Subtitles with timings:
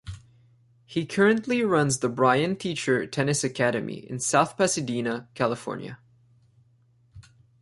[0.87, 5.99] He currently runs the Brian Teacher Tennis Academy in South Pasadena, California.